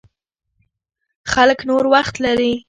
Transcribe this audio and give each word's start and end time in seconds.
خلک 1.33 1.59
نور 1.69 1.83
وخت 1.93 2.15
لري. 2.25 2.53